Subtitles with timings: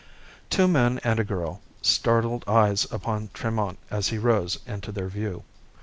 [0.49, 5.09] Two men and a girl turned startled eyes upon Tremont as he rose into their
[5.09, 5.43] view.